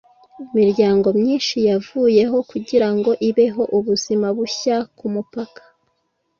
imiryango 0.51 1.07
myinshi 1.19 1.55
yavuyeho 1.69 2.37
kugirango 2.51 3.11
ibeho 3.29 3.63
ubuzima 3.77 4.27
bushya 4.37 4.75
kumupaka 4.97 5.61